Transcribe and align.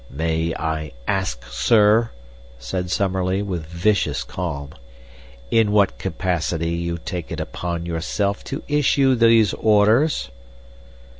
"May 0.09 0.51
I 0.55 0.93
ask, 1.07 1.45
sir," 1.51 2.09
said 2.57 2.89
Summerlee, 2.89 3.43
with 3.43 3.67
vicious 3.67 4.23
calm, 4.23 4.71
"in 5.51 5.71
what 5.71 5.99
capacity 5.99 6.71
you 6.71 6.97
take 6.97 7.31
it 7.31 7.39
upon 7.39 7.85
yourself 7.85 8.43
to 8.45 8.63
issue 8.67 9.13
these 9.13 9.53
orders?" 9.53 10.31